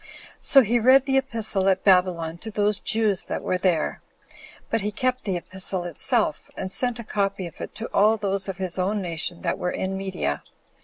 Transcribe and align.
So 0.39 0.63
he 0.63 0.79
read 0.79 1.05
the 1.05 1.19
epistle 1.19 1.69
at 1.69 1.83
Babylon 1.83 2.39
to 2.39 2.49
those 2.49 2.79
Jews 2.79 3.21
that 3.25 3.43
were 3.43 3.59
there; 3.59 4.01
but 4.71 4.81
he 4.81 4.91
kept 4.91 5.25
the 5.25 5.37
epistle 5.37 5.83
itself, 5.83 6.49
and 6.57 6.71
sent 6.71 6.97
a 6.97 7.03
copy 7.03 7.45
of 7.45 7.61
it 7.61 7.75
to 7.75 7.85
all 7.93 8.17
those 8.17 8.49
of 8.49 8.57
his 8.57 8.79
own 8.79 8.99
nation 8.99 9.43
that 9.43 9.59
were 9.59 9.69
in 9.69 9.95
Media. 9.95 10.41